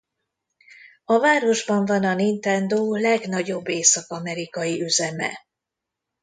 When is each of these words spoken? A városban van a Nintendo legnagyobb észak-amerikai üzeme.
A 1.05 1.19
városban 1.19 1.85
van 1.85 2.03
a 2.03 2.13
Nintendo 2.13 2.93
legnagyobb 2.93 3.67
észak-amerikai 3.67 4.81
üzeme. 4.81 5.45